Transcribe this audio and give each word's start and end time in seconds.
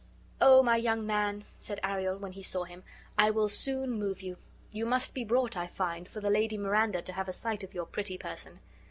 "Oh, 0.41 0.63
my 0.63 0.77
young 0.77 1.07
gentleman," 1.07 1.45
said 1.59 1.79
Ariel, 1.83 2.17
when 2.17 2.31
he 2.31 2.41
saw 2.41 2.63
him, 2.63 2.83
'I 3.19 3.29
will 3.29 3.49
soon 3.49 3.91
move 3.91 4.19
you. 4.23 4.37
You 4.71 4.83
must 4.87 5.13
be 5.13 5.23
brought, 5.23 5.55
I 5.55 5.67
find, 5.67 6.07
for 6.07 6.21
the 6.21 6.31
Lady 6.31 6.57
Miranda 6.57 7.03
to 7.03 7.13
have 7.13 7.27
a 7.29 7.33
sight 7.33 7.63
of 7.63 7.75
your 7.75 7.85
pretty 7.85 8.17
person. 8.17 8.61